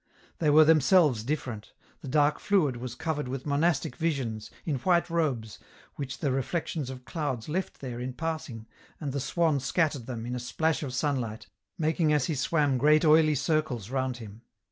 [0.39, 5.59] They were themselves different; the dark fluid was covered with monastic visions, in white robes,
[5.95, 8.65] which the reflections of clouds left there in passing,
[8.99, 11.45] and the swan scattered them, in a splash of sunlight,
[11.77, 14.41] making as he swam great oily circles round him.